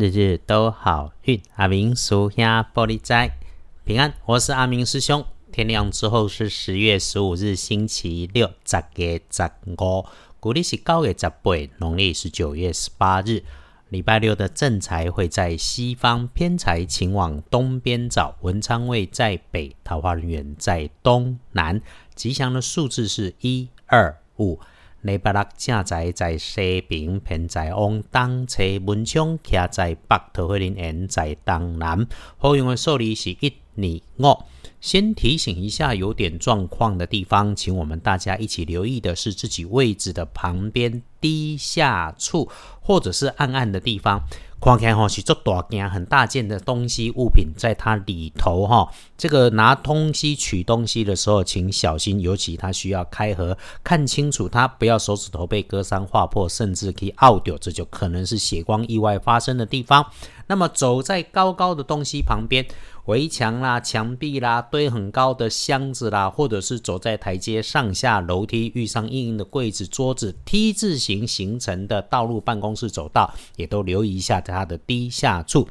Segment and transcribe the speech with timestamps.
[0.00, 1.42] 日日都好运。
[1.56, 3.36] 阿明属下玻璃斋
[3.84, 5.22] 平安，我是阿明师兄。
[5.52, 10.06] 天亮之后是十月十五日，星期六，十月十五，
[10.40, 13.42] 古历是九月十八，农历是九月十八日。
[13.90, 18.36] 礼拜六的正财会在西方，偏财请往东边找。
[18.40, 21.78] 文昌位在北，桃花人员在东南。
[22.14, 24.58] 吉祥的数字是一二五。
[25.02, 28.62] 礼拜六正在在西平，偏在往东车。
[28.84, 32.06] 文昌徛在北，头花人缘在东南。
[32.36, 34.44] 好用的数字是一二五。
[34.80, 44.22] 先提醒一下有点状况的地方，请我们大家一起留意的是自己位置的旁边低下处，或者是暗暗的地方。
[44.60, 60.04] 看起来哈是做大件很大件的东西物品在它里头哈，这个拿东西取东西的时候，请小心，尤其它需要开合，看清楚它，不要手指头被割伤划破，甚至可以拗掉，这就可能是血光意外发生的地方。
[60.50, 62.66] 那么走在高高的东西旁边。
[63.06, 75.66] 围墙啦、墙壁啦、堆很高的箱子啦，或者是走在台阶上下楼梯，遇上硬硬的柜子、桌子，T 字形形成的道路、办公室走道，也都留意一下它的低下处。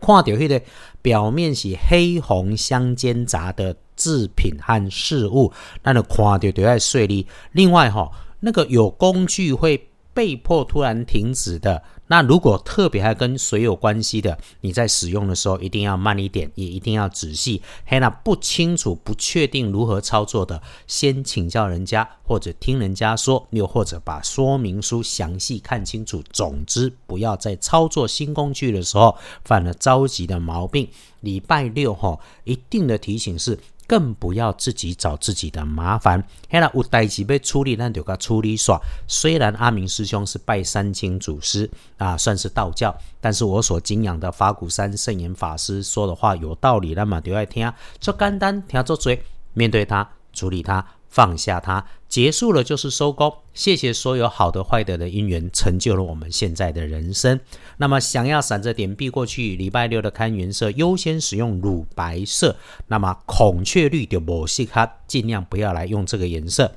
[0.00, 0.60] 看到迄个
[1.00, 7.26] 表面是黑红相间杂的制品和事物，那就看到就要碎里。
[7.52, 11.82] 另外哈，那个有工具会被迫突然停止的。
[12.12, 17.62] 那如果特别还跟水有关系的，你在使用的时候一定要慢一点，也一定要仔细。
[17.86, 26.22] 嘿，那不清楚、不确定如何操作的，先请教人家，或者听人家说，又或者把说明书详细看清楚。
[26.30, 30.86] 总之，不要在操作新工具的时候犯了着急的毛病。
[31.20, 33.58] 礼拜六哈，一定的提醒是。
[33.92, 36.26] 更不要自己找自己的麻烦。
[36.48, 38.80] 嘿啦，有代志被处理，那就给处理耍。
[39.06, 47.70] 虽然阿明师兄是拜三清祖师啊，算是道教，但是我所敬仰的法鼓山圣严法师说的话有道理，那么就爱听。
[48.00, 50.82] 做简单，听做嘴，面对他，处理他。
[51.12, 53.30] 放下它，结束了就是收工。
[53.52, 57.38] 谢谢所有好的、坏的的因缘，成就了我们现在的人生。
[57.76, 62.56] 那么，想要闪着点避过去，礼拜六的看颜色优先使用乳白色。
[62.86, 66.72] 那么，孔雀绿的某些卡尽量不要来用这个颜色。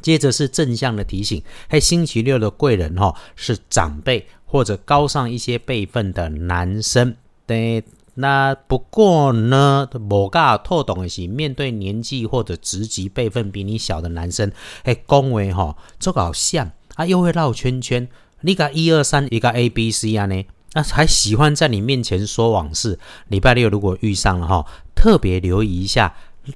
[0.00, 7.14] 接着是正向的提醒，嘿，星期六的贵人哈是长辈或者高上一些辈分的男生。
[7.46, 7.84] 对。
[8.20, 14.52] 那不过呢，某个特懂的是，面对年纪或者职级辈分比你小的男生，
[14.84, 18.08] 哎，恭维哈，这个好像啊，又会绕圈圈。
[18.42, 20.44] 你个一二三，一个 A B C 啊呢，
[20.74, 22.98] 那还喜欢在你面前说往事。
[23.28, 26.14] 礼拜六如果遇上了哈，特别留意一下。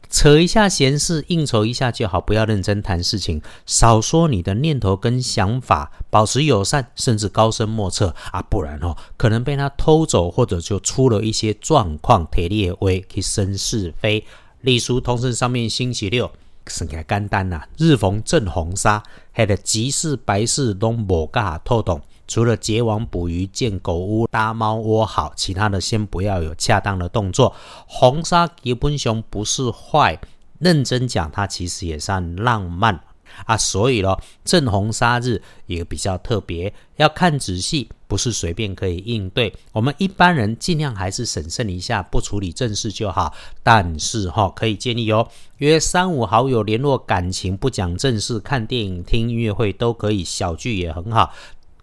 [0.09, 14.25] 扯一下闲事，应酬一下就好，不要认真谈事情，少说你的念头跟想法，保持友善，甚至高深莫测啊，不然哦，可能被他偷走，或者就出了一些状况，铁列威可以生是非。
[14.61, 16.31] 隶书通身上面星期六，
[16.67, 22.01] 是个简单呐，日逢正红砂，还得吉事白事都无噶透懂。
[22.27, 27.55] 除了结网捕鱼、建狗屋、搭猫窝好，其他的先不要有恰当的动作。
[27.87, 30.19] 红沙基本上不是坏，
[30.59, 32.99] 认真讲，它其实也算浪漫
[33.45, 33.57] 啊。
[33.57, 39.53] 所以咯，正红沙日也比较特别，要看仔细，不是随便可以应对。
[39.73, 43.35] 我们一般人尽量还是审慎一下，不处理正事就好。
[43.63, 51.33] 但是哈，可以建议哦，约三五好友联络感情，不讲正事，看电影、听音乐会都可以，小聚也很好。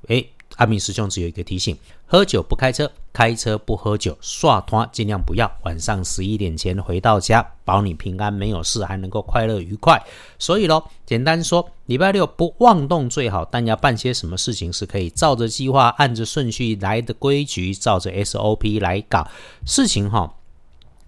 [0.07, 5.50] 诶，阿明师兄只有一个提醒：喝酒不开车，开车不喝酒，刷拖尽量不要。
[5.63, 10.01] 晚上十一点前回到家，保你平安没有事，还能够快乐愉快。
[10.38, 19.28] 所以咯，简单说，礼拜六不妄动最好，但要办些什么事情是可以照着计划、按着顺序来的规矩，照着 SOP 来搞
[19.66, 20.35] 事情哈。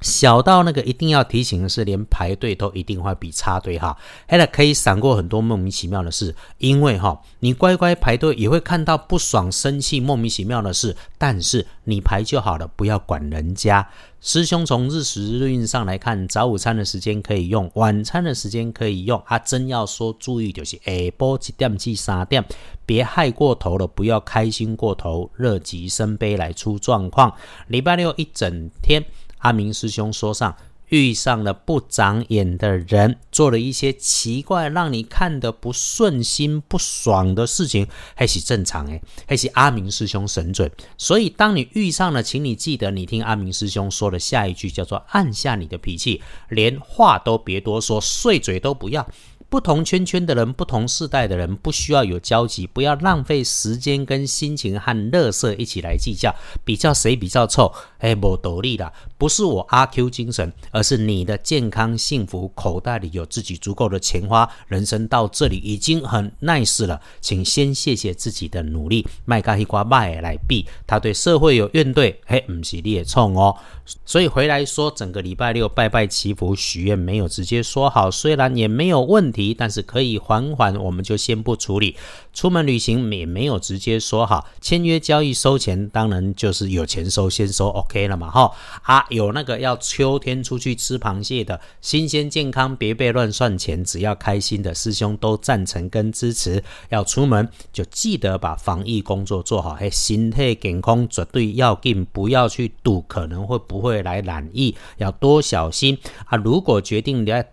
[0.03, 3.97] 小到那个一定要提醒的是，连排队都一定会比插队哈。
[4.27, 10.95] 还了可以闪过很多莫名其妙的事，因为哈，你乖乖排队也会看到不爽、生气、莫名其妙的事。
[11.17, 13.87] 但是你排就好了，不要管人家。
[14.19, 19.21] 师兄从日时日运上来看，早午餐的时间可以用，晚餐的时间可以用。
[19.25, 22.43] 啊，真要说注意就是下晡几点至三点，
[22.85, 27.33] 别害过头了，不要开心过头，乐极生悲来出状况。
[27.67, 29.03] 礼拜六一整天。
[29.43, 30.53] 阿明师兄说上
[30.89, 40.69] 遇上了不长眼的人，做了一些奇怪让你看得不顺心、不爽的事情，还是正常诶，还是阿明师兄神准。
[40.97, 49.07] 所以当你遇上了，请你记得你听阿明师兄说的下一句，叫做按下你的脾气，连话都别多说，碎嘴都不要。
[49.53, 56.33] 不同圈圈的人，不同世代的人，不需要有交集，不要浪费时间跟心情和乐色一起来计较，
[56.65, 58.91] 比较谁比较臭，哎，没道理的。
[59.15, 69.05] 不是我阿 Q 精神，而是你的健康幸福，口袋里有自己足够的钱花，人生到这里已经很 nice 了，请先谢谢自己的努力。
[69.23, 73.55] 卖咖西瓜卖来比，他对社会有怨怼，嘿，不是你也冲哦。
[74.03, 81.95] 所以回来说，整个礼拜六拜拜祈福许愿没有直接说好，虽然也没有问题，但是可以缓缓，我们就先不处理。
[82.31, 88.51] 出门旅行也没有直接说好，签约交易收钱，当然就是有钱收先收 OK 了嘛，哈
[88.83, 96.63] 啊，有那个要秋天出去吃螃蟹的，新鲜健康，别被乱算钱，只要开心的师兄都赞成跟支持。
[96.89, 106.37] 要出门就记得把防疫工作做好，嘿，心态健康绝对要紧，不要去赌可能会不会来染疫，要多小心啊！
[106.37, 107.43] 如果决定要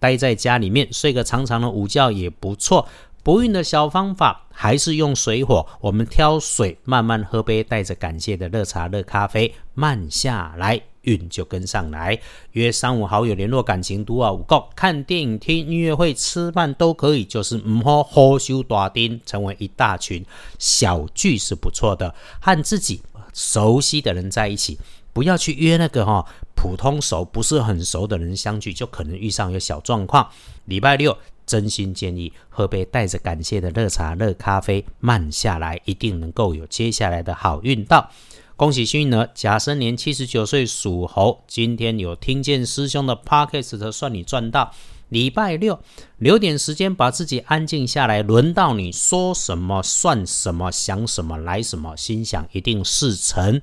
[0.00, 2.88] 待在家里面睡个长长的午觉也不错。
[3.22, 12.18] 不孕的小方法还是用水火，我们挑水慢慢喝杯带着感谢的热茶、热咖啡，慢下来，孕就跟上来。
[12.52, 20.24] 约三五好友联络感情，读啊五够，看电影、听音乐会、吃饭都可以，就是唔好喝修大丁，成为一大群
[20.58, 22.14] 小聚是不错的。
[22.40, 23.02] 和自己
[23.34, 24.78] 熟悉的人在一起，
[25.12, 30.30] 不要去约那个哈普通熟不是很熟的人相聚，就可能遇上有小状况。
[30.64, 31.16] 礼拜六。
[31.46, 38.08] 真心建议喝杯带着感谢的热茶、热咖啡，慢下来，一定能够有接下来的好运到。
[38.54, 44.72] 恭喜幸运儿，甲申年七十九岁属猴，今天有听见师兄的 podcast，算你赚到。
[45.08, 45.80] 礼拜六
[46.18, 53.60] 留点时间，把自己安静下来，轮到你说什么算什么，想什么来什么，心想一定事成。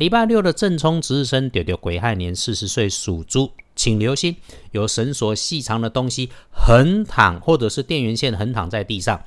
[0.00, 3.52] 礼拜六的正冲值日生，丢丢癸亥年四十岁属猪。
[3.76, 4.34] 请留心，
[4.70, 9.22] 有绳索细长的东西横躺，或者是电源线横躺在地上，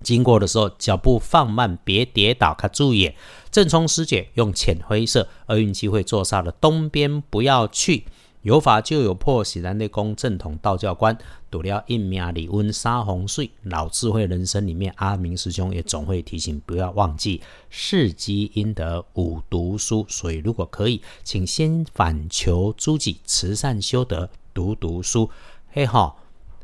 [0.00, 2.54] 经过的时候脚步放慢，别跌倒。
[2.54, 3.12] 可注意，
[3.50, 8.04] 正冲师姐用浅灰色，厄运机会坐煞的东边不要去。
[8.48, 11.14] 有法就有破，喜然内功正统道教官
[11.50, 20.06] 读了一命里温杀红水，老智慧人生里面，阿明师兄也总会提醒不要忘记世积阴德五读书。
[20.08, 25.28] 所以如果可以，请先反求诸己，慈善修德，读读书。
[25.70, 26.16] 嘿哈，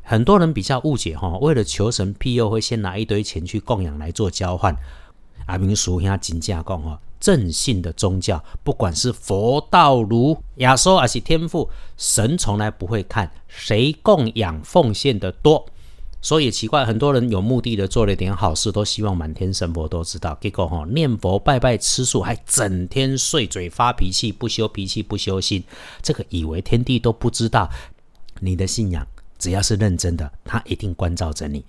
[0.03, 4.75] 很多人比较误解哈，为了求神庇佑，会先拿一堆钱去供养来做交换。
[5.45, 6.99] 阿明叔兄真正讲哈。
[7.25, 15.65] 正信的宗教，不管是佛道儒亚说还是天父，神从来不会看谁供养奉献的多。
[16.21, 20.37] 所以奇怪，很多人有目的的做了一点好事，都希望满天神佛都知道。
[20.39, 25.65] 结果哈，念佛拜拜吃素，还整天碎嘴发脾气，不修脾气不修心，
[26.03, 27.71] 这个以为天地都不知道。
[28.41, 29.07] 你的信仰
[29.39, 31.65] 只要是认真的，他一定关照着你。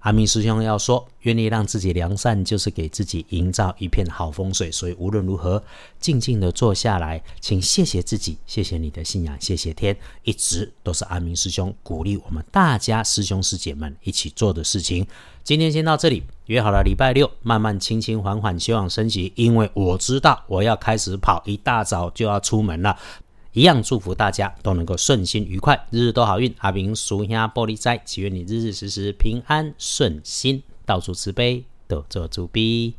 [0.00, 4.70] 阿明师兄要说，愿意让自己良善，就是给自己营造一片好风水。
[4.70, 5.62] 所以无论如何，
[5.98, 15.06] 静静的坐下来，请谢谢自己，谢谢你的信仰，谢谢天，一直都是阿明师兄鼓励我们大家师兄师姐们一起做的事情。
[15.42, 22.96] 今天先到这里，约好了礼拜六慢慢轻轻缓缓休养生息，因为我知道我要开始跑，一大早就要出门了。
[23.52, 26.54] 一样祝福大家都能够顺心愉快，日日都好运。
[26.58, 32.94] 阿明属下玻璃斋，祈愿你日日时时平安顺心，到处慈悲，多做主逼。